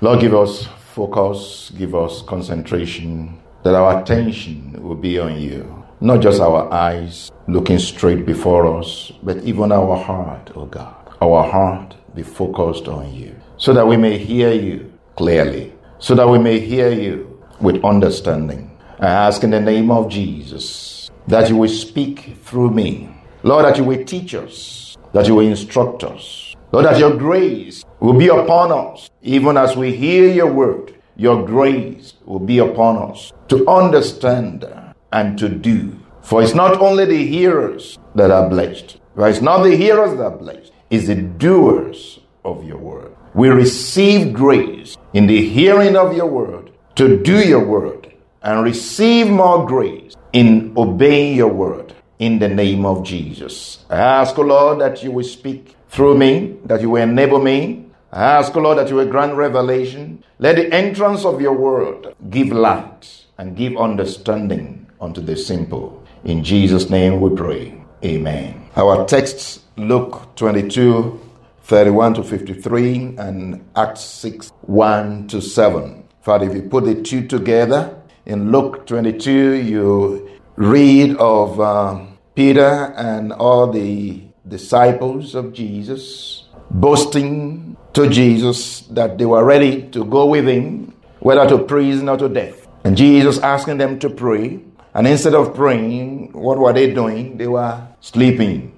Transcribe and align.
Lord, 0.00 0.20
give 0.20 0.32
us 0.32 0.68
focus, 0.94 1.72
give 1.76 1.92
us 1.92 2.22
concentration, 2.22 3.36
that 3.64 3.74
our 3.74 4.00
attention 4.00 4.80
will 4.80 4.94
be 4.94 5.18
on 5.18 5.40
you. 5.40 5.84
Not 6.00 6.20
just 6.20 6.40
our 6.40 6.72
eyes 6.72 7.32
looking 7.48 7.80
straight 7.80 8.24
before 8.24 8.78
us, 8.78 9.10
but 9.24 9.38
even 9.38 9.72
our 9.72 9.96
heart, 9.96 10.52
oh 10.54 10.66
God. 10.66 10.94
Our 11.20 11.42
heart 11.42 11.96
be 12.14 12.22
focused 12.22 12.86
on 12.86 13.12
you, 13.12 13.34
so 13.56 13.72
that 13.72 13.88
we 13.88 13.96
may 13.96 14.18
hear 14.18 14.52
you 14.52 14.92
clearly, 15.16 15.72
so 15.98 16.14
that 16.14 16.28
we 16.28 16.38
may 16.38 16.60
hear 16.60 16.92
you 16.92 17.42
with 17.60 17.84
understanding. 17.84 18.70
I 19.00 19.08
ask 19.08 19.42
in 19.42 19.50
the 19.50 19.60
name 19.60 19.90
of 19.90 20.08
Jesus 20.08 21.10
that 21.26 21.48
you 21.48 21.56
will 21.56 21.68
speak 21.68 22.36
through 22.44 22.70
me. 22.70 23.08
Lord, 23.42 23.64
that 23.64 23.76
you 23.76 23.82
will 23.82 24.04
teach 24.04 24.32
us, 24.36 24.96
that 25.12 25.26
you 25.26 25.34
will 25.34 25.48
instruct 25.48 26.04
us. 26.04 26.47
Lord, 26.70 26.84
that 26.84 26.98
your 26.98 27.16
grace 27.16 27.84
will 27.98 28.12
be 28.12 28.28
upon 28.28 28.72
us, 28.72 29.08
even 29.22 29.56
as 29.56 29.76
we 29.76 29.94
hear 29.94 30.28
your 30.28 30.52
word. 30.52 30.94
Your 31.16 31.44
grace 31.44 32.14
will 32.26 32.38
be 32.40 32.58
upon 32.58 33.10
us 33.10 33.32
to 33.48 33.66
understand 33.66 34.64
and 35.10 35.38
to 35.38 35.48
do. 35.48 35.98
For 36.20 36.42
it's 36.42 36.54
not 36.54 36.78
only 36.80 37.06
the 37.06 37.26
hearers 37.26 37.98
that 38.14 38.30
are 38.30 38.48
blessed, 38.48 39.00
but 39.16 39.30
it's 39.30 39.40
not 39.40 39.62
the 39.62 39.76
hearers 39.76 40.16
that 40.18 40.22
are 40.22 40.36
blessed, 40.36 40.72
it's 40.90 41.06
the 41.06 41.16
doers 41.16 42.20
of 42.44 42.64
your 42.64 42.76
word. 42.76 43.14
We 43.34 43.48
receive 43.48 44.32
grace 44.32 44.96
in 45.14 45.26
the 45.26 45.48
hearing 45.48 45.96
of 45.96 46.14
your 46.14 46.26
word 46.26 46.70
to 46.96 47.22
do 47.22 47.38
your 47.48 47.64
word 47.64 48.12
and 48.42 48.62
receive 48.62 49.30
more 49.30 49.66
grace 49.66 50.14
in 50.32 50.74
obeying 50.76 51.36
your 51.36 51.48
word 51.52 51.94
in 52.18 52.38
the 52.38 52.48
name 52.48 52.84
of 52.84 53.04
Jesus. 53.04 53.84
I 53.88 53.96
ask, 53.96 54.38
O 54.38 54.42
Lord, 54.42 54.80
that 54.80 55.02
you 55.02 55.12
will 55.12 55.24
speak 55.24 55.76
through 55.88 56.16
me, 56.18 56.56
that 56.64 56.80
you 56.80 56.90
will 56.90 57.02
enable 57.02 57.40
me. 57.40 57.86
I 58.12 58.22
ask, 58.24 58.54
Lord, 58.54 58.78
that 58.78 58.88
you 58.88 58.96
will 58.96 59.08
grant 59.08 59.34
revelation. 59.34 60.24
Let 60.38 60.56
the 60.56 60.72
entrance 60.72 61.24
of 61.24 61.40
your 61.40 61.52
word 61.52 62.14
give 62.30 62.48
light 62.48 63.26
and 63.36 63.56
give 63.56 63.76
understanding 63.76 64.86
unto 65.00 65.20
the 65.20 65.36
simple. 65.36 66.02
In 66.24 66.42
Jesus' 66.42 66.90
name 66.90 67.20
we 67.20 67.34
pray. 67.34 67.80
Amen. 68.04 68.68
Our 68.76 69.06
texts, 69.06 69.60
Luke 69.76 70.34
22, 70.36 71.20
31 71.62 72.14
to 72.14 72.22
53, 72.22 73.16
and 73.18 73.64
Acts 73.76 74.00
6, 74.00 74.52
1 74.62 75.28
to 75.28 75.40
7. 75.40 76.04
Father, 76.22 76.46
if 76.48 76.54
you 76.54 76.62
put 76.62 76.84
the 76.84 77.02
two 77.02 77.26
together, 77.26 77.94
in 78.28 78.52
Luke 78.52 78.86
22, 78.86 79.54
you 79.54 80.30
read 80.56 81.16
of 81.16 81.58
uh, 81.58 81.98
Peter 82.34 82.92
and 82.96 83.32
all 83.32 83.70
the 83.70 84.27
disciples 84.48 85.34
of 85.34 85.52
Jesus 85.52 86.44
boasting 86.70 87.76
to 87.92 88.08
Jesus 88.08 88.82
that 88.90 89.18
they 89.18 89.26
were 89.26 89.44
ready 89.44 89.82
to 89.90 90.04
go 90.04 90.26
with 90.26 90.46
him, 90.46 90.94
whether 91.20 91.48
to 91.48 91.58
prison 91.58 92.08
or 92.08 92.16
to 92.16 92.28
death. 92.28 92.66
And 92.84 92.96
Jesus 92.96 93.38
asking 93.38 93.78
them 93.78 93.98
to 94.00 94.10
pray. 94.10 94.60
And 94.94 95.06
instead 95.06 95.34
of 95.34 95.54
praying, 95.54 96.32
what 96.32 96.58
were 96.58 96.72
they 96.72 96.92
doing? 96.92 97.36
They 97.36 97.46
were 97.46 97.86
sleeping. 98.00 98.74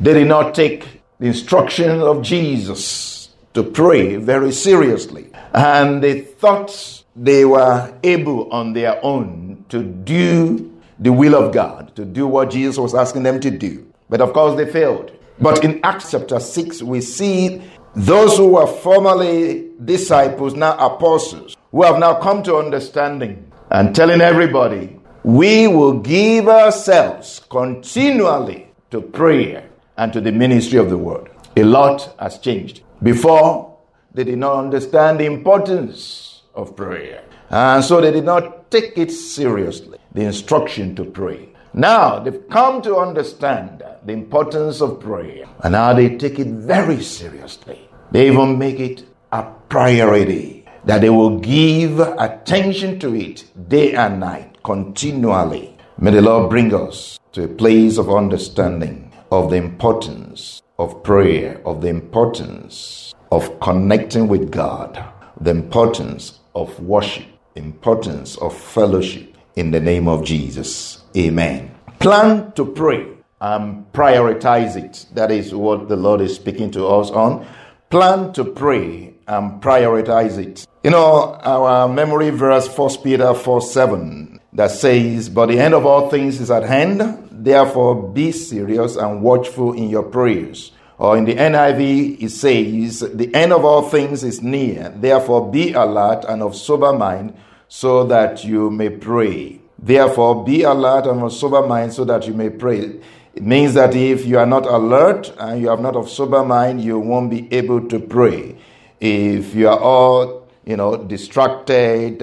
They 0.00 0.14
did 0.14 0.28
not 0.28 0.54
take 0.54 1.02
the 1.18 1.26
instruction 1.26 2.00
of 2.00 2.22
Jesus 2.22 3.28
to 3.54 3.62
pray 3.62 4.16
very 4.16 4.52
seriously. 4.52 5.30
And 5.52 6.02
they 6.02 6.20
thought 6.20 7.04
they 7.14 7.44
were 7.44 7.94
able 8.02 8.50
on 8.50 8.72
their 8.72 9.04
own 9.04 9.64
to 9.68 9.82
do 9.82 10.80
the 10.98 11.12
will 11.12 11.34
of 11.34 11.52
God, 11.52 11.94
to 11.96 12.04
do 12.04 12.26
what 12.26 12.50
Jesus 12.50 12.78
was 12.78 12.94
asking 12.94 13.24
them 13.24 13.40
to 13.40 13.50
do. 13.50 13.91
But 14.12 14.20
of 14.20 14.34
course, 14.34 14.58
they 14.58 14.70
failed. 14.70 15.10
But 15.40 15.64
in 15.64 15.80
Acts 15.82 16.10
chapter 16.10 16.38
6, 16.38 16.82
we 16.82 17.00
see 17.00 17.62
those 17.96 18.36
who 18.36 18.48
were 18.48 18.66
formerly 18.66 19.70
disciples, 19.82 20.54
now 20.54 20.76
apostles, 20.76 21.56
who 21.70 21.82
have 21.82 21.98
now 21.98 22.20
come 22.20 22.42
to 22.42 22.56
understanding 22.56 23.50
and 23.70 23.96
telling 23.96 24.20
everybody, 24.20 25.00
we 25.24 25.66
will 25.66 25.94
give 25.94 26.46
ourselves 26.46 27.40
continually 27.48 28.68
to 28.90 29.00
prayer 29.00 29.70
and 29.96 30.12
to 30.12 30.20
the 30.20 30.30
ministry 30.30 30.78
of 30.78 30.90
the 30.90 30.98
word. 30.98 31.30
A 31.56 31.64
lot 31.64 32.14
has 32.20 32.38
changed. 32.38 32.82
Before, 33.02 33.78
they 34.12 34.24
did 34.24 34.36
not 34.36 34.56
understand 34.56 35.20
the 35.20 35.24
importance 35.24 36.42
of 36.54 36.76
prayer. 36.76 37.24
And 37.48 37.82
so 37.82 38.02
they 38.02 38.10
did 38.10 38.24
not 38.24 38.70
take 38.70 38.98
it 38.98 39.10
seriously, 39.10 39.96
the 40.12 40.24
instruction 40.24 40.94
to 40.96 41.06
pray. 41.06 41.48
Now 41.74 42.18
they've 42.18 42.48
come 42.50 42.82
to 42.82 42.96
understand 42.96 43.82
the 44.04 44.12
importance 44.12 44.82
of 44.82 45.00
prayer, 45.00 45.46
and 45.64 45.72
now 45.72 45.94
they 45.94 46.16
take 46.16 46.38
it 46.38 46.48
very 46.48 47.02
seriously. 47.02 47.88
They 48.10 48.26
even 48.26 48.58
make 48.58 48.78
it 48.78 49.04
a 49.32 49.44
priority 49.70 50.66
that 50.84 51.00
they 51.00 51.08
will 51.08 51.38
give 51.38 51.98
attention 51.98 52.98
to 52.98 53.14
it 53.14 53.44
day 53.70 53.94
and 53.94 54.20
night, 54.20 54.62
continually. 54.62 55.78
May 55.98 56.10
the 56.10 56.20
Lord 56.20 56.50
bring 56.50 56.74
us 56.74 57.18
to 57.32 57.44
a 57.44 57.48
place 57.48 57.96
of 57.96 58.12
understanding 58.12 59.10
of 59.30 59.48
the 59.48 59.56
importance 59.56 60.60
of 60.78 61.02
prayer, 61.02 61.62
of 61.64 61.80
the 61.80 61.88
importance 61.88 63.14
of 63.30 63.60
connecting 63.60 64.28
with 64.28 64.50
God, 64.50 65.02
the 65.40 65.50
importance 65.52 66.40
of 66.54 66.78
worship, 66.80 67.28
importance 67.54 68.36
of 68.36 68.54
fellowship 68.54 69.31
in 69.56 69.70
the 69.70 69.80
name 69.80 70.08
of 70.08 70.24
Jesus. 70.24 71.02
Amen. 71.16 71.74
Plan 71.98 72.52
to 72.52 72.64
pray 72.64 73.06
and 73.40 73.90
prioritize 73.92 74.76
it. 74.76 75.06
That 75.14 75.30
is 75.30 75.54
what 75.54 75.88
the 75.88 75.96
Lord 75.96 76.20
is 76.20 76.34
speaking 76.34 76.70
to 76.72 76.86
us 76.86 77.10
on. 77.10 77.46
Plan 77.90 78.32
to 78.32 78.44
pray 78.44 79.14
and 79.26 79.62
prioritize 79.62 80.38
it. 80.38 80.66
You 80.82 80.90
know, 80.90 81.34
our 81.42 81.88
memory 81.88 82.30
verse, 82.30 82.66
1 82.76 83.02
Peter 83.02 83.34
4 83.34 83.60
7, 83.60 84.40
that 84.54 84.70
says, 84.70 85.28
But 85.28 85.46
the 85.46 85.58
end 85.58 85.74
of 85.74 85.86
all 85.86 86.08
things 86.08 86.40
is 86.40 86.50
at 86.50 86.62
hand. 86.62 87.28
Therefore, 87.30 88.10
be 88.10 88.32
serious 88.32 88.96
and 88.96 89.22
watchful 89.22 89.72
in 89.72 89.90
your 89.90 90.02
prayers. 90.02 90.72
Or 90.98 91.16
in 91.16 91.24
the 91.24 91.34
NIV, 91.34 92.22
it 92.22 92.30
says, 92.30 93.00
The 93.00 93.34
end 93.34 93.52
of 93.52 93.64
all 93.64 93.88
things 93.88 94.22
is 94.24 94.42
near. 94.42 94.88
Therefore, 94.90 95.50
be 95.50 95.72
alert 95.72 96.24
and 96.28 96.42
of 96.42 96.54
sober 96.56 96.92
mind 96.92 97.34
so 97.74 98.04
that 98.04 98.44
you 98.44 98.70
may 98.70 98.90
pray. 98.90 99.58
Therefore, 99.78 100.44
be 100.44 100.62
alert 100.62 101.06
and 101.06 101.22
of 101.22 101.32
sober 101.32 101.66
mind 101.66 101.94
so 101.94 102.04
that 102.04 102.26
you 102.26 102.34
may 102.34 102.50
pray. 102.50 103.00
It 103.34 103.42
means 103.42 103.72
that 103.72 103.96
if 103.96 104.26
you 104.26 104.38
are 104.38 104.44
not 104.44 104.66
alert 104.66 105.32
and 105.38 105.58
you 105.58 105.70
are 105.70 105.78
not 105.78 105.96
of 105.96 106.10
sober 106.10 106.44
mind, 106.44 106.84
you 106.84 106.98
won't 106.98 107.30
be 107.30 107.50
able 107.50 107.88
to 107.88 107.98
pray. 107.98 108.58
If 109.00 109.54
you 109.54 109.70
are 109.70 109.78
all, 109.80 110.50
you 110.66 110.76
know, 110.76 110.98
distracted 110.98 112.22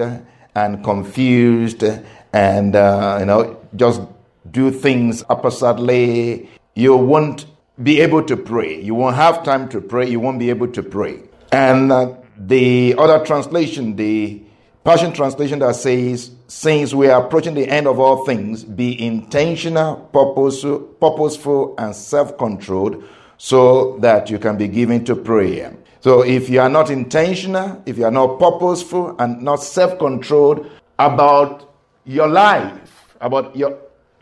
and 0.54 0.84
confused 0.84 1.82
and, 2.32 2.76
uh, 2.76 3.16
you 3.18 3.26
know, 3.26 3.60
just 3.74 4.02
do 4.52 4.70
things 4.70 5.24
oppositely, 5.28 6.48
you 6.76 6.94
won't 6.96 7.46
be 7.82 8.00
able 8.00 8.22
to 8.22 8.36
pray. 8.36 8.80
You 8.80 8.94
won't 8.94 9.16
have 9.16 9.42
time 9.42 9.68
to 9.70 9.80
pray. 9.80 10.08
You 10.08 10.20
won't 10.20 10.38
be 10.38 10.50
able 10.50 10.68
to 10.68 10.82
pray. 10.84 11.24
And 11.50 11.90
uh, 11.90 12.14
the 12.38 12.94
other 12.96 13.24
translation, 13.26 13.96
the 13.96 14.44
Passion 14.82 15.12
Translation 15.12 15.58
that 15.58 15.76
says, 15.76 16.30
Since 16.46 16.94
we 16.94 17.08
are 17.08 17.22
approaching 17.22 17.54
the 17.54 17.68
end 17.68 17.86
of 17.86 17.98
all 17.98 18.24
things, 18.24 18.64
be 18.64 18.98
intentional, 19.04 19.96
purposeful, 20.12 20.80
purposeful 21.00 21.74
and 21.76 21.94
self 21.94 22.38
controlled 22.38 23.04
so 23.36 23.98
that 23.98 24.30
you 24.30 24.38
can 24.38 24.56
be 24.56 24.68
given 24.68 25.04
to 25.04 25.14
prayer. 25.14 25.76
So 26.00 26.22
if 26.22 26.48
you 26.48 26.60
are 26.60 26.70
not 26.70 26.90
intentional, 26.90 27.82
if 27.84 27.98
you 27.98 28.06
are 28.06 28.10
not 28.10 28.38
purposeful 28.38 29.16
and 29.18 29.42
not 29.42 29.56
self 29.56 29.98
controlled 29.98 30.70
about 30.98 31.74
your 32.06 32.28
life, 32.28 33.14
about 33.20 33.54
your 33.54 33.78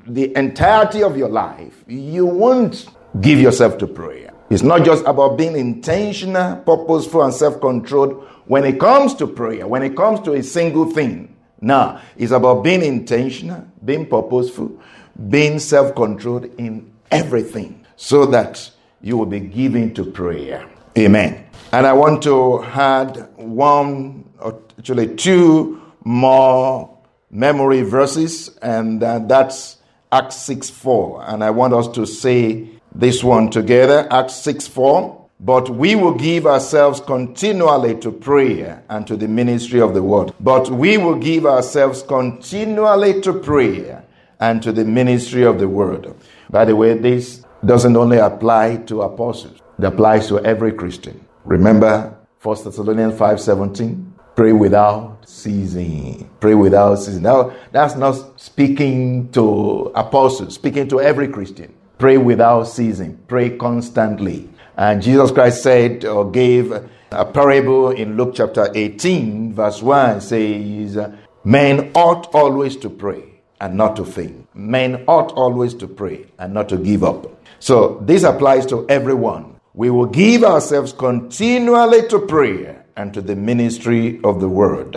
the 0.08 0.36
entirety 0.36 1.04
of 1.04 1.16
your 1.16 1.28
life, 1.28 1.84
you 1.86 2.26
won't 2.26 2.88
give 3.20 3.38
yourself 3.38 3.78
to 3.78 3.86
prayer. 3.86 4.32
It's 4.50 4.62
not 4.62 4.84
just 4.84 5.04
about 5.04 5.36
being 5.36 5.56
intentional, 5.56 6.56
purposeful, 6.56 7.22
and 7.22 7.32
self 7.32 7.60
controlled 7.60 8.26
when 8.48 8.64
it 8.64 8.80
comes 8.80 9.14
to 9.14 9.26
prayer, 9.26 9.66
when 9.66 9.82
it 9.82 9.96
comes 9.96 10.20
to 10.20 10.32
a 10.32 10.42
single 10.42 10.90
thing. 10.90 11.36
Now, 11.60 12.00
it's 12.16 12.32
about 12.32 12.64
being 12.64 12.82
intentional, 12.82 13.66
being 13.84 14.06
purposeful, 14.06 14.80
being 15.28 15.58
self 15.58 15.94
controlled 15.94 16.46
in 16.58 16.92
everything 17.10 17.84
so 17.96 18.26
that 18.26 18.70
you 19.00 19.16
will 19.16 19.26
be 19.26 19.40
given 19.40 19.94
to 19.94 20.04
prayer. 20.04 20.68
Amen. 20.96 21.46
And 21.72 21.86
I 21.86 21.92
want 21.92 22.22
to 22.22 22.62
add 22.64 23.28
one, 23.36 24.30
or 24.40 24.62
actually 24.78 25.14
two 25.16 25.82
more 26.04 26.98
memory 27.30 27.82
verses, 27.82 28.56
and 28.62 29.02
uh, 29.02 29.18
that's 29.20 29.76
Acts 30.10 30.36
6 30.36 30.70
4. 30.70 31.24
And 31.28 31.44
I 31.44 31.50
want 31.50 31.74
us 31.74 31.88
to 31.88 32.06
say 32.06 32.68
this 32.94 33.22
one 33.22 33.50
together 33.50 34.08
Acts 34.10 34.34
6 34.36 34.66
4. 34.68 35.17
But 35.40 35.70
we 35.70 35.94
will 35.94 36.14
give 36.14 36.46
ourselves 36.46 37.00
continually 37.00 37.96
to 38.00 38.10
prayer 38.10 38.82
and 38.88 39.06
to 39.06 39.16
the 39.16 39.28
ministry 39.28 39.80
of 39.80 39.94
the 39.94 40.02
word. 40.02 40.32
But 40.40 40.68
we 40.68 40.98
will 40.98 41.14
give 41.14 41.46
ourselves 41.46 42.02
continually 42.02 43.20
to 43.20 43.32
prayer 43.32 44.04
and 44.40 44.60
to 44.62 44.72
the 44.72 44.84
ministry 44.84 45.44
of 45.44 45.60
the 45.60 45.68
word. 45.68 46.12
By 46.50 46.64
the 46.64 46.74
way, 46.74 46.94
this 46.98 47.44
doesn't 47.64 47.96
only 47.96 48.18
apply 48.18 48.78
to 48.86 49.02
apostles, 49.02 49.60
it 49.78 49.84
applies 49.84 50.26
to 50.28 50.40
every 50.40 50.72
Christian. 50.72 51.24
Remember 51.44 52.16
1 52.42 52.64
Thessalonians 52.64 53.14
5:17? 53.14 54.12
Pray 54.34 54.52
without 54.52 55.18
ceasing. 55.26 56.30
Pray 56.40 56.54
without 56.54 56.96
ceasing. 56.96 57.22
Now, 57.22 57.52
that's 57.72 57.96
not 57.96 58.40
speaking 58.40 59.28
to 59.32 59.90
apostles, 59.94 60.54
speaking 60.54 60.88
to 60.88 61.00
every 61.00 61.28
Christian. 61.28 61.74
Pray 61.98 62.18
without 62.18 62.64
ceasing. 62.64 63.18
Pray 63.26 63.56
constantly. 63.56 64.48
And 64.78 65.02
Jesus 65.02 65.32
Christ 65.32 65.64
said 65.64 66.04
or 66.04 66.30
gave 66.30 66.70
a 67.10 67.24
parable 67.24 67.90
in 67.90 68.16
Luke 68.16 68.34
chapter 68.36 68.70
18, 68.72 69.52
verse 69.52 69.82
1 69.82 70.20
says, 70.20 70.96
Men 71.42 71.90
ought 71.96 72.32
always 72.32 72.76
to 72.76 72.88
pray 72.88 73.24
and 73.60 73.76
not 73.76 73.96
to 73.96 74.04
faint. 74.04 74.46
Men 74.54 75.02
ought 75.08 75.32
always 75.32 75.74
to 75.74 75.88
pray 75.88 76.26
and 76.38 76.54
not 76.54 76.68
to 76.68 76.76
give 76.76 77.02
up. 77.02 77.44
So 77.58 77.98
this 78.02 78.22
applies 78.22 78.66
to 78.66 78.88
everyone. 78.88 79.58
We 79.74 79.90
will 79.90 80.06
give 80.06 80.44
ourselves 80.44 80.92
continually 80.92 82.06
to 82.10 82.20
prayer 82.20 82.84
and 82.96 83.12
to 83.14 83.20
the 83.20 83.34
ministry 83.34 84.20
of 84.22 84.40
the 84.40 84.48
word. 84.48 84.96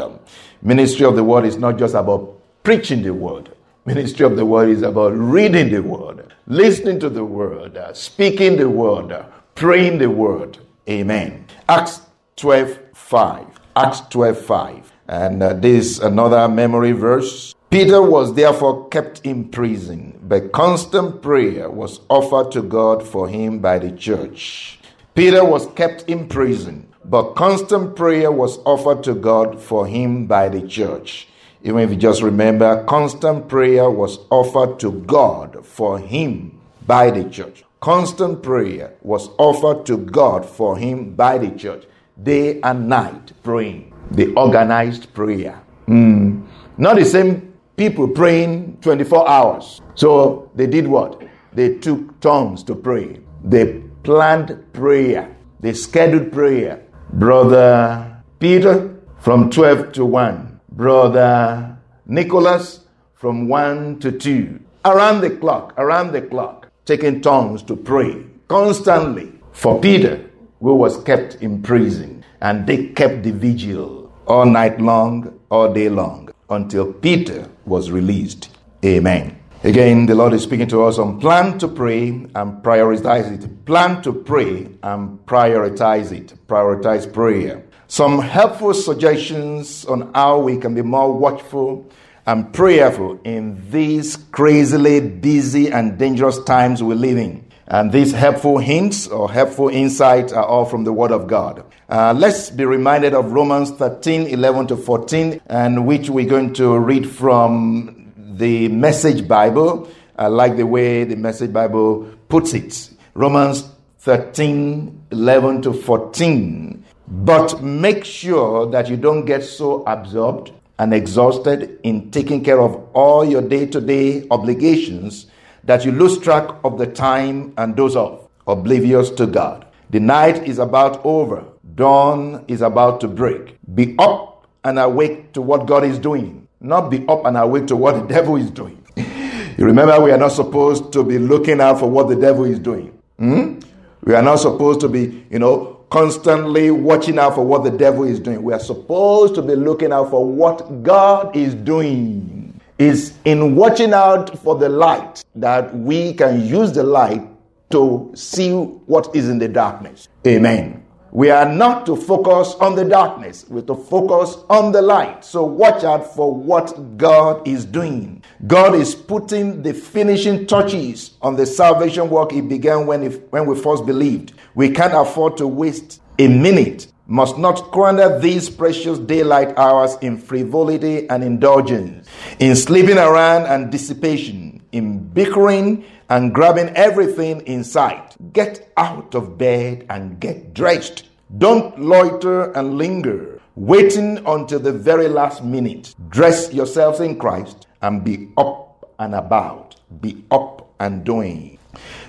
Ministry 0.61 1.07
of 1.07 1.15
the 1.15 1.23
word 1.23 1.43
is 1.43 1.57
not 1.57 1.79
just 1.79 1.95
about 1.95 2.39
preaching 2.61 3.01
the 3.01 3.15
word. 3.15 3.49
Ministry 3.85 4.27
of 4.27 4.35
the 4.35 4.45
word 4.45 4.69
is 4.69 4.83
about 4.83 5.13
reading 5.13 5.71
the 5.71 5.81
word, 5.81 6.31
listening 6.45 6.99
to 6.99 7.09
the 7.09 7.25
word, 7.25 7.79
speaking 7.93 8.57
the 8.57 8.69
word, 8.69 9.25
praying 9.61 9.99
the 9.99 10.09
word. 10.09 10.57
Amen. 10.89 11.45
Acts 11.69 12.01
12 12.37 12.79
5. 12.95 13.45
Acts 13.75 14.01
12 14.09 14.41
5. 14.43 14.91
And 15.07 15.43
uh, 15.43 15.53
this 15.53 15.99
another 15.99 16.49
memory 16.49 16.93
verse. 16.93 17.53
Peter 17.69 18.01
was 18.01 18.33
therefore 18.33 18.89
kept 18.89 19.21
in 19.23 19.47
prison, 19.49 20.19
but 20.23 20.51
constant 20.51 21.21
prayer 21.21 21.69
was 21.69 21.99
offered 22.09 22.51
to 22.53 22.63
God 22.63 23.07
for 23.07 23.29
him 23.29 23.59
by 23.59 23.77
the 23.77 23.91
church. 23.91 24.79
Peter 25.13 25.45
was 25.45 25.67
kept 25.73 26.09
in 26.09 26.27
prison, 26.27 26.91
but 27.05 27.35
constant 27.35 27.95
prayer 27.95 28.31
was 28.31 28.57
offered 28.65 29.03
to 29.03 29.13
God 29.13 29.61
for 29.61 29.85
him 29.85 30.25
by 30.25 30.49
the 30.49 30.67
church. 30.67 31.27
Even 31.61 31.81
if 31.81 31.91
you 31.91 31.97
just 31.97 32.23
remember, 32.23 32.83
constant 32.85 33.47
prayer 33.47 33.91
was 33.91 34.17
offered 34.31 34.79
to 34.79 34.91
God 34.91 35.63
for 35.63 35.99
him 35.99 36.59
by 36.87 37.11
the 37.11 37.29
church. 37.29 37.63
Constant 37.81 38.43
prayer 38.43 38.93
was 39.01 39.31
offered 39.39 39.87
to 39.87 39.97
God 39.97 40.45
for 40.45 40.77
him 40.77 41.15
by 41.15 41.39
the 41.39 41.49
church, 41.49 41.85
day 42.21 42.61
and 42.61 42.87
night 42.87 43.31
praying. 43.41 43.91
The 44.11 44.31
organized 44.35 45.11
prayer. 45.15 45.59
Mm. 45.87 46.45
Not 46.77 46.97
the 46.97 47.05
same 47.05 47.55
people 47.75 48.07
praying 48.07 48.77
24 48.81 49.27
hours. 49.27 49.81
So 49.95 50.51
they 50.53 50.67
did 50.67 50.85
what? 50.85 51.23
They 51.53 51.79
took 51.79 52.19
tongues 52.19 52.61
to 52.65 52.75
pray. 52.75 53.19
They 53.43 53.81
planned 54.03 54.63
prayer. 54.73 55.35
They 55.59 55.73
scheduled 55.73 56.31
prayer. 56.31 56.85
Brother 57.13 58.21
Peter 58.37 58.95
from 59.17 59.49
12 59.49 59.93
to 59.93 60.05
1. 60.05 60.59
Brother 60.69 61.79
Nicholas 62.05 62.81
from 63.15 63.47
1 63.47 64.01
to 64.01 64.11
2. 64.11 64.59
Around 64.85 65.21
the 65.21 65.31
clock, 65.31 65.73
around 65.79 66.11
the 66.11 66.21
clock 66.21 66.60
taking 66.85 67.21
tongues 67.21 67.63
to 67.63 67.75
pray 67.75 68.23
constantly 68.47 69.31
for 69.53 69.79
Peter, 69.79 70.29
who 70.59 70.75
was 70.75 71.01
kept 71.03 71.35
in 71.35 71.61
prison. 71.61 72.23
And 72.41 72.65
they 72.65 72.87
kept 72.87 73.23
the 73.23 73.31
vigil 73.31 74.11
all 74.27 74.45
night 74.45 74.81
long, 74.81 75.39
all 75.49 75.73
day 75.73 75.89
long, 75.89 76.29
until 76.49 76.91
Peter 76.91 77.47
was 77.65 77.91
released. 77.91 78.49
Amen. 78.83 79.37
Again, 79.63 80.07
the 80.07 80.15
Lord 80.15 80.33
is 80.33 80.41
speaking 80.41 80.67
to 80.69 80.83
us 80.83 80.97
on 80.97 81.19
plan 81.19 81.59
to 81.59 81.67
pray 81.67 82.07
and 82.09 82.63
prioritize 82.63 83.31
it. 83.31 83.65
Plan 83.65 84.01
to 84.01 84.11
pray 84.11 84.67
and 84.81 85.19
prioritize 85.27 86.11
it. 86.11 86.33
Prioritize 86.47 87.11
prayer. 87.11 87.63
Some 87.87 88.19
helpful 88.19 88.73
suggestions 88.73 89.85
on 89.85 90.11
how 90.15 90.39
we 90.39 90.57
can 90.57 90.73
be 90.73 90.81
more 90.81 91.13
watchful 91.13 91.87
and 92.25 92.53
prayerful 92.53 93.19
in 93.23 93.69
these 93.71 94.17
crazily 94.17 94.99
busy 94.99 95.71
and 95.71 95.97
dangerous 95.97 96.41
times 96.43 96.83
we 96.83 96.95
live 96.95 97.17
in. 97.17 97.45
And 97.67 97.91
these 97.91 98.11
helpful 98.11 98.57
hints 98.57 99.07
or 99.07 99.31
helpful 99.31 99.69
insights 99.69 100.33
are 100.33 100.43
all 100.43 100.65
from 100.65 100.83
the 100.83 100.91
Word 100.91 101.11
of 101.11 101.27
God. 101.27 101.63
Uh, 101.87 102.13
let's 102.13 102.49
be 102.49 102.65
reminded 102.65 103.13
of 103.13 103.31
Romans 103.31 103.71
13 103.71 104.27
11 104.27 104.67
to 104.67 104.77
14, 104.77 105.41
and 105.47 105.87
which 105.87 106.09
we're 106.09 106.27
going 106.27 106.53
to 106.53 106.77
read 106.77 107.09
from 107.09 108.11
the 108.17 108.67
Message 108.67 109.27
Bible. 109.27 109.89
I 110.17 110.27
like 110.27 110.57
the 110.57 110.65
way 110.65 111.05
the 111.05 111.15
Message 111.15 111.53
Bible 111.53 112.11
puts 112.27 112.53
it. 112.53 112.89
Romans 113.13 113.69
13 113.99 115.05
11 115.11 115.61
to 115.61 115.73
14. 115.73 116.83
But 117.07 117.61
make 117.61 118.05
sure 118.05 118.69
that 118.71 118.89
you 118.89 118.97
don't 118.97 119.25
get 119.25 119.43
so 119.43 119.83
absorbed 119.85 120.51
and 120.81 120.95
exhausted 120.95 121.79
in 121.83 122.09
taking 122.09 122.43
care 122.43 122.59
of 122.59 122.73
all 122.93 123.23
your 123.23 123.43
day 123.43 123.67
to 123.67 123.79
day 123.79 124.25
obligations 124.31 125.27
that 125.63 125.85
you 125.85 125.91
lose 125.91 126.17
track 126.17 126.49
of 126.63 126.79
the 126.79 126.87
time 126.87 127.53
and 127.59 127.75
doze 127.75 127.95
off, 127.95 128.27
oblivious 128.47 129.11
to 129.11 129.27
God. 129.27 129.67
The 129.91 129.99
night 129.99 130.47
is 130.47 130.57
about 130.57 131.05
over, 131.05 131.45
dawn 131.75 132.43
is 132.47 132.63
about 132.63 132.99
to 133.01 133.07
break. 133.07 133.57
Be 133.75 133.95
up 133.99 134.47
and 134.63 134.79
awake 134.79 135.33
to 135.33 135.41
what 135.43 135.67
God 135.67 135.83
is 135.83 135.99
doing, 135.99 136.47
not 136.59 136.89
be 136.89 137.05
up 137.07 137.25
and 137.25 137.37
awake 137.37 137.67
to 137.67 137.75
what 137.75 137.93
the 138.01 138.07
devil 138.11 138.35
is 138.37 138.49
doing. 138.49 138.83
you 138.95 139.63
remember, 139.63 140.01
we 140.01 140.09
are 140.09 140.17
not 140.17 140.31
supposed 140.31 140.91
to 140.93 141.03
be 141.03 141.19
looking 141.19 141.61
out 141.61 141.79
for 141.79 141.91
what 141.91 142.09
the 142.09 142.15
devil 142.15 142.43
is 142.43 142.57
doing. 142.57 142.99
Hmm? 143.19 143.59
We 144.03 144.15
are 144.15 144.23
not 144.23 144.37
supposed 144.37 144.79
to 144.81 144.89
be, 144.89 145.27
you 145.29 145.37
know, 145.37 145.80
constantly 145.91 146.71
watching 146.71 147.19
out 147.19 147.35
for 147.35 147.45
what 147.45 147.63
the 147.63 147.69
devil 147.69 148.03
is 148.03 148.19
doing. 148.19 148.41
We 148.41 148.53
are 148.53 148.59
supposed 148.59 149.35
to 149.35 149.41
be 149.41 149.55
looking 149.55 149.91
out 149.91 150.09
for 150.09 150.25
what 150.25 150.81
God 150.81 151.35
is 151.35 151.53
doing. 151.53 152.59
Is 152.79 153.13
in 153.25 153.55
watching 153.55 153.93
out 153.93 154.39
for 154.39 154.55
the 154.55 154.67
light 154.67 155.23
that 155.35 155.77
we 155.77 156.13
can 156.13 156.43
use 156.43 156.71
the 156.71 156.81
light 156.81 157.21
to 157.69 158.11
see 158.15 158.51
what 158.51 159.15
is 159.15 159.29
in 159.29 159.37
the 159.37 159.47
darkness. 159.47 160.07
Amen. 160.25 160.83
We 161.11 161.29
are 161.29 161.45
not 161.45 161.85
to 161.87 161.97
focus 161.97 162.55
on 162.61 162.75
the 162.75 162.85
darkness, 162.85 163.45
we're 163.49 163.63
to 163.63 163.75
focus 163.75 164.37
on 164.49 164.71
the 164.71 164.81
light. 164.81 165.25
So 165.25 165.43
watch 165.43 165.83
out 165.83 166.15
for 166.15 166.33
what 166.33 166.97
God 166.97 167.45
is 167.45 167.65
doing. 167.65 168.23
God 168.47 168.75
is 168.75 168.95
putting 168.95 169.61
the 169.61 169.73
finishing 169.73 170.47
touches 170.47 171.11
on 171.21 171.35
the 171.35 171.45
salvation 171.45 172.09
work 172.09 172.31
He 172.31 172.39
began 172.39 172.87
when, 172.87 173.03
he, 173.03 173.09
when 173.09 173.45
we 173.45 173.59
first 173.59 173.85
believed. 173.85 174.33
We 174.53 174.69
can't 174.71 174.93
afford 174.93 175.37
to 175.37 175.47
waste 175.47 176.01
a 176.19 176.27
minute, 176.27 176.87
must 177.07 177.37
not 177.37 177.59
squander 177.59 178.19
these 178.19 178.49
precious 178.49 178.99
daylight 178.99 179.57
hours 179.57 179.95
in 180.01 180.17
frivolity 180.17 181.09
and 181.09 181.23
indulgence, 181.23 182.07
in 182.39 182.55
sleeping 182.55 182.97
around 182.97 183.45
and 183.45 183.71
dissipation, 183.71 184.61
in 184.71 184.99
bickering 184.99 185.85
and 186.09 186.33
grabbing 186.33 186.69
everything 186.75 187.41
in 187.41 187.63
sight. 187.63 188.15
Get 188.33 188.71
out 188.75 189.15
of 189.15 189.37
bed 189.37 189.85
and 189.89 190.19
get 190.19 190.53
dressed. 190.53 191.07
Don't 191.37 191.79
loiter 191.79 192.51
and 192.51 192.77
linger, 192.77 193.39
waiting 193.55 194.17
until 194.25 194.59
the 194.59 194.73
very 194.73 195.07
last 195.07 195.43
minute. 195.45 195.95
Dress 196.09 196.53
yourselves 196.53 196.99
in 196.99 197.17
Christ 197.17 197.67
and 197.81 198.03
be 198.03 198.29
up 198.37 198.93
and 198.99 199.15
about. 199.15 199.75
Be 200.01 200.25
up 200.29 200.73
and 200.81 201.05
doing. 201.05 201.57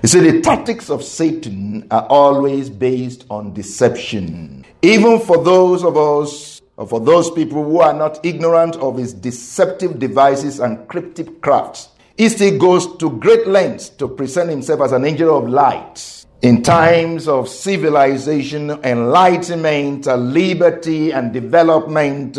You 0.03 0.09
see, 0.09 0.31
the 0.31 0.41
tactics 0.41 0.91
of 0.91 1.05
Satan 1.05 1.87
are 1.91 2.07
always 2.07 2.69
based 2.69 3.25
on 3.31 3.55
deception. 3.55 4.65
Even 4.83 5.21
for 5.21 5.43
those 5.43 5.85
of 5.85 5.97
us, 5.97 6.61
or 6.77 6.87
for 6.87 7.01
those 7.01 7.31
people 7.31 7.63
who 7.63 7.81
are 7.81 7.93
not 7.93 8.25
ignorant 8.25 8.77
of 8.77 8.97
his 8.97 9.13
deceptive 9.13 9.99
devices 9.99 10.59
and 10.59 10.89
cryptic 10.89 11.41
crafts, 11.41 11.91
he 12.17 12.29
still 12.29 12.59
goes 12.59 12.97
to 12.97 13.11
great 13.11 13.47
lengths 13.47 13.89
to 13.91 14.09
present 14.09 14.51
himself 14.51 14.81
as 14.81 14.93
an 14.93 15.05
angel 15.05 15.37
of 15.37 15.49
light. 15.49 16.27
In 16.43 16.63
times 16.63 17.29
of 17.29 17.49
civilization, 17.49 18.71
enlightenment, 18.83 20.07
liberty, 20.07 21.13
and 21.13 21.33
development, 21.33 22.35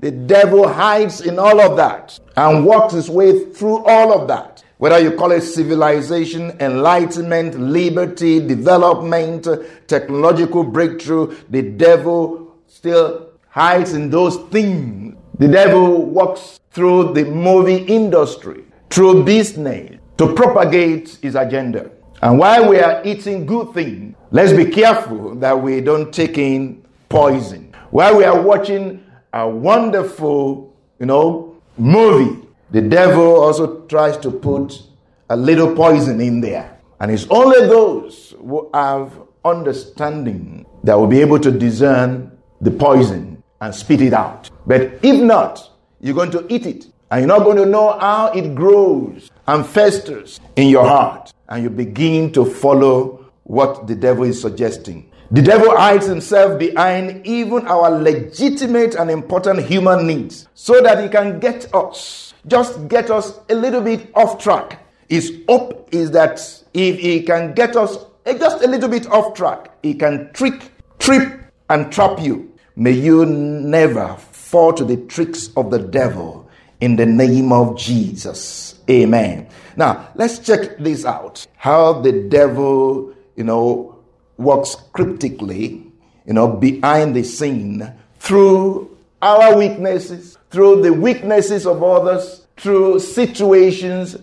the 0.00 0.10
devil 0.10 0.66
hides 0.66 1.20
in 1.20 1.38
all 1.38 1.60
of 1.60 1.76
that 1.76 2.18
and 2.36 2.66
works 2.66 2.94
his 2.94 3.08
way 3.08 3.44
through 3.50 3.84
all 3.84 4.20
of 4.20 4.26
that 4.26 4.63
whether 4.84 4.98
you 4.98 5.12
call 5.12 5.32
it 5.32 5.40
civilization, 5.40 6.50
enlightenment, 6.60 7.58
liberty, 7.58 8.38
development, 8.38 9.48
technological 9.86 10.62
breakthrough, 10.62 11.34
the 11.48 11.62
devil 11.62 12.54
still 12.66 13.30
hides 13.48 13.94
in 13.94 14.10
those 14.10 14.36
things. 14.50 15.16
The 15.38 15.48
devil 15.48 16.04
walks 16.04 16.60
through 16.72 17.14
the 17.14 17.24
movie 17.24 17.78
industry, 17.78 18.62
through 18.90 19.24
business, 19.24 19.98
to 20.18 20.34
propagate 20.34 21.16
his 21.22 21.34
agenda. 21.34 21.90
And 22.20 22.38
while 22.38 22.68
we 22.68 22.78
are 22.78 23.00
eating 23.06 23.46
good 23.46 23.72
things, 23.72 24.14
let's 24.32 24.52
be 24.52 24.66
careful 24.66 25.34
that 25.36 25.58
we 25.62 25.80
don't 25.80 26.12
take 26.12 26.36
in 26.36 26.84
poison. 27.08 27.74
While 27.88 28.18
we 28.18 28.24
are 28.24 28.38
watching 28.38 29.02
a 29.32 29.48
wonderful, 29.48 30.76
you 31.00 31.06
know, 31.06 31.56
movie, 31.78 32.43
the 32.74 32.82
devil 32.82 33.40
also 33.40 33.82
tries 33.82 34.16
to 34.16 34.32
put 34.32 34.82
a 35.30 35.36
little 35.36 35.76
poison 35.76 36.20
in 36.20 36.40
there. 36.40 36.76
And 36.98 37.12
it's 37.12 37.24
only 37.30 37.60
those 37.68 38.34
who 38.36 38.68
have 38.74 39.12
understanding 39.44 40.66
that 40.82 40.98
will 40.98 41.06
be 41.06 41.20
able 41.20 41.38
to 41.38 41.52
discern 41.52 42.36
the 42.60 42.72
poison 42.72 43.40
and 43.60 43.72
spit 43.72 44.00
it 44.00 44.12
out. 44.12 44.50
But 44.66 44.98
if 45.04 45.22
not, 45.22 45.70
you're 46.00 46.16
going 46.16 46.32
to 46.32 46.52
eat 46.52 46.66
it 46.66 46.86
and 47.12 47.20
you're 47.20 47.38
not 47.38 47.44
going 47.44 47.58
to 47.58 47.66
know 47.66 47.96
how 47.96 48.32
it 48.32 48.56
grows 48.56 49.30
and 49.46 49.64
festers 49.64 50.40
in 50.56 50.66
your 50.66 50.84
heart. 50.84 51.32
And 51.48 51.62
you 51.62 51.70
begin 51.70 52.32
to 52.32 52.44
follow 52.44 53.30
what 53.44 53.86
the 53.86 53.94
devil 53.94 54.24
is 54.24 54.40
suggesting. 54.40 55.12
The 55.34 55.42
devil 55.42 55.76
hides 55.76 56.06
himself 56.06 56.60
behind 56.60 57.26
even 57.26 57.66
our 57.66 57.90
legitimate 57.90 58.94
and 58.94 59.10
important 59.10 59.66
human 59.66 60.06
needs 60.06 60.46
so 60.54 60.80
that 60.80 61.02
he 61.02 61.08
can 61.08 61.40
get 61.40 61.74
us, 61.74 62.34
just 62.46 62.86
get 62.86 63.10
us 63.10 63.40
a 63.48 63.54
little 63.56 63.80
bit 63.80 64.12
off 64.14 64.40
track. 64.40 64.86
His 65.08 65.40
hope 65.48 65.88
is 65.90 66.12
that 66.12 66.40
if 66.72 67.00
he 67.00 67.20
can 67.24 67.52
get 67.52 67.74
us 67.74 67.98
just 68.24 68.62
a 68.62 68.68
little 68.68 68.88
bit 68.88 69.08
off 69.08 69.34
track, 69.34 69.72
he 69.82 69.94
can 69.94 70.32
trick, 70.34 70.70
trip, 71.00 71.50
and 71.68 71.90
trap 71.90 72.20
you. 72.20 72.52
May 72.76 72.92
you 72.92 73.26
never 73.26 74.14
fall 74.30 74.72
to 74.72 74.84
the 74.84 74.98
tricks 74.98 75.50
of 75.56 75.72
the 75.72 75.80
devil 75.80 76.48
in 76.78 76.94
the 76.94 77.06
name 77.06 77.50
of 77.50 77.76
Jesus. 77.76 78.78
Amen. 78.88 79.48
Now, 79.76 80.10
let's 80.14 80.38
check 80.38 80.78
this 80.78 81.04
out. 81.04 81.44
How 81.56 82.02
the 82.02 82.12
devil, 82.12 83.12
you 83.34 83.42
know, 83.42 83.93
works 84.36 84.76
cryptically, 84.92 85.86
you 86.26 86.32
know, 86.32 86.48
behind 86.48 87.14
the 87.14 87.22
scene 87.22 87.92
through 88.18 88.96
our 89.22 89.56
weaknesses, 89.56 90.38
through 90.50 90.82
the 90.82 90.92
weaknesses 90.92 91.66
of 91.66 91.82
others, 91.82 92.46
through 92.56 92.98
situations, 93.00 94.16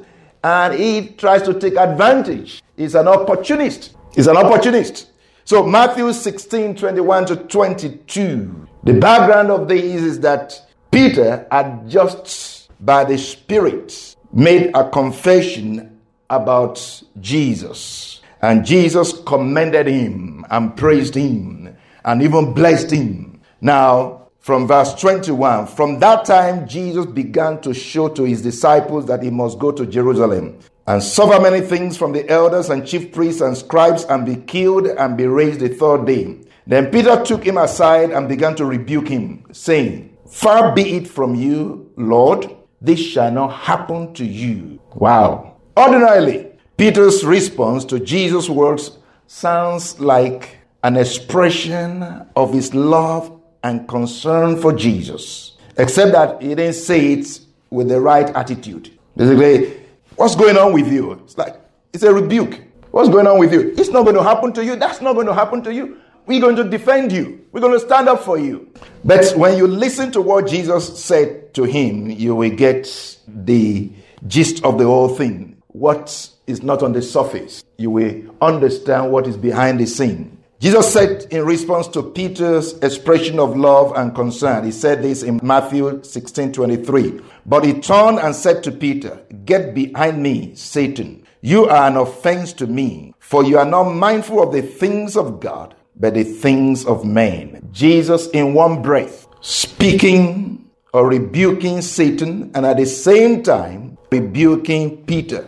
and 0.44 0.74
he 0.74 1.10
tries 1.10 1.44
to 1.44 1.54
take 1.54 1.76
advantage. 1.76 2.64
He's 2.78 2.96
an 2.96 3.08
opportunist. 3.08 3.96
He's 4.16 4.28
an 4.28 4.38
opportunist. 4.38 5.12
So, 5.44 5.66
Matthew 5.66 6.12
16 6.14 6.76
21 6.76 7.26
to 7.28 7.36
22. 7.36 8.68
The 8.84 8.94
background 8.94 9.52
of 9.52 9.68
this 9.68 9.84
is 9.84 10.20
that 10.22 10.60
Peter 10.92 11.48
had 11.52 11.88
just 11.90 12.70
by 12.80 13.04
the 13.04 13.18
Spirit 13.18 14.16
made 14.34 14.72
a 14.76 14.90
confession 14.90 16.00
about 16.30 17.04
Jesus. 17.20 18.21
And 18.42 18.66
Jesus 18.66 19.14
commended 19.26 19.88
him 19.88 20.46
and 20.50 20.76
praised 20.76 21.16
him 21.16 21.76
and 22.04 22.22
even 22.22 22.54
blessed 22.54 22.92
him. 22.92 23.42
Now, 23.62 24.30
from 24.40 24.68
verse 24.68 24.96
21, 24.96 25.68
from 25.68 26.00
that 26.00 26.26
time 26.26 26.68
Jesus 26.68 27.06
began 27.06 27.62
to 27.62 27.74
show 27.74 28.10
to 28.10 28.24
his 28.24 28.42
disciples 28.42 29.06
that 29.06 29.22
he 29.22 29.30
must 29.30 29.60
go 29.60 29.72
to 29.72 29.86
Jerusalem 29.86 30.58
and 30.88 31.04
suffer 31.04 31.40
many 31.40 31.62
things 31.62 31.96
from 31.96 32.12
the 32.12 32.28
elders 32.28 32.70
and 32.72 32.88
chief 32.88 33.12
priests 33.12 33.42
and 33.42 33.56
scribes 33.56 34.04
and 34.06 34.26
be 34.26 34.36
killed 34.36 34.88
and 34.88 35.16
be 35.16 35.28
raised 35.28 35.60
the 35.60 35.70
third 35.70 36.06
day. 36.06 36.40
Then 36.66 36.90
Peter 36.90 37.22
took 37.24 37.46
him 37.46 37.58
aside 37.58 38.12
and 38.12 38.28
began 38.28 38.56
to 38.56 38.66
rebuke 38.66 39.08
him, 39.08 39.46
saying, 39.52 40.18
Far 40.28 40.74
be 40.74 40.96
it 40.98 41.08
from 41.08 41.36
you, 41.36 41.92
Lord, 41.98 42.50
this 42.82 43.00
shall 43.00 43.32
not 43.32 43.50
happen 43.50 44.14
to 44.16 44.26
you. 44.26 44.80
Wow. 44.96 45.58
Ordinarily, 45.78 46.51
Peter's 46.82 47.24
response 47.24 47.86
to 47.86 48.00
Jesus' 48.00 48.50
words 48.50 48.98
sounds 49.28 50.00
like 50.00 50.58
an 50.84 50.98
expression 50.98 52.02
of 52.36 52.52
his 52.52 52.74
love 52.74 53.40
and 53.62 53.88
concern 53.88 54.60
for 54.60 54.74
Jesus, 54.74 55.58
except 55.78 56.12
that 56.14 56.42
he 56.42 56.56
didn't 56.56 56.74
say 56.74 57.14
it 57.14 57.40
with 57.70 57.88
the 57.88 58.02
right 58.02 58.36
attitude. 58.36 58.90
Basically, 59.16 59.80
what's 60.16 60.36
going 60.36 60.58
on 60.58 60.74
with 60.74 60.92
you? 60.92 61.12
It's 61.24 61.38
like, 61.38 61.62
it's 61.94 62.02
a 62.02 62.12
rebuke. 62.12 62.60
What's 62.90 63.10
going 63.10 63.28
on 63.28 63.38
with 63.38 63.54
you? 63.54 63.76
It's 63.78 63.90
not 63.90 64.02
going 64.02 64.16
to 64.16 64.24
happen 64.24 64.52
to 64.54 64.66
you. 64.66 64.76
That's 64.76 65.02
not 65.02 65.14
going 65.14 65.28
to 65.28 65.36
happen 65.36 65.62
to 65.66 65.72
you. 65.72 66.00
We're 66.26 66.42
going 66.42 66.56
to 66.56 66.64
defend 66.64 67.12
you. 67.12 67.46
We're 67.52 67.62
going 67.62 67.80
to 67.80 67.86
stand 67.86 68.10
up 68.10 68.24
for 68.24 68.40
you. 68.40 68.74
But 69.06 69.38
when 69.38 69.56
you 69.56 69.68
listen 69.68 70.12
to 70.14 70.22
what 70.22 70.48
Jesus 70.48 71.00
said 71.00 71.54
to 71.54 71.64
him, 71.64 72.10
you 72.10 72.34
will 72.34 72.56
get 72.56 73.20
the 73.28 73.92
gist 74.26 74.66
of 74.66 74.80
the 74.80 74.86
whole 74.86 75.10
thing. 75.10 75.62
What 75.68 76.31
is 76.48 76.64
not 76.64 76.84
on 76.84 76.94
the 76.94 77.02
surface. 77.02 77.64
You 77.78 77.92
will 77.92 78.36
understand 78.42 79.12
what 79.12 79.28
is 79.28 79.38
behind 79.38 79.80
the 79.80 79.86
scene. 79.86 80.38
Jesus 80.62 80.94
said 80.94 81.26
in 81.32 81.44
response 81.44 81.88
to 81.88 82.04
Peter's 82.04 82.78
expression 82.84 83.40
of 83.40 83.58
love 83.58 83.94
and 83.96 84.14
concern, 84.14 84.64
he 84.64 84.72
said 84.72 85.02
this 85.02 85.24
in 85.24 85.40
Matthew 85.42 86.04
16 86.04 86.54
23. 86.54 87.20
But 87.48 87.66
he 87.66 87.74
turned 87.82 88.20
and 88.20 88.36
said 88.36 88.62
to 88.64 88.72
Peter, 88.72 89.20
Get 89.44 89.74
behind 89.74 90.22
me, 90.22 90.54
Satan. 90.54 91.26
You 91.42 91.66
are 91.66 91.88
an 91.88 91.98
offense 91.98 92.54
to 92.54 92.68
me, 92.68 93.16
for 93.18 93.44
you 93.44 93.58
are 93.58 93.66
not 93.66 93.86
mindful 93.86 94.44
of 94.44 94.54
the 94.54 94.62
things 94.62 95.18
of 95.18 95.40
God, 95.40 95.74
but 95.96 96.14
the 96.14 96.24
things 96.24 96.86
of 96.86 97.04
men. 97.04 97.68
Jesus, 97.72 98.28
in 98.28 98.54
one 98.54 98.84
breath, 98.84 99.28
speaking 99.42 100.70
or 100.94 101.08
rebuking 101.08 101.82
Satan, 101.82 102.52
and 102.54 102.68
at 102.68 102.78
the 102.78 102.86
same 102.86 103.42
time, 103.42 103.98
rebuking 104.12 105.04
Peter. 105.06 105.48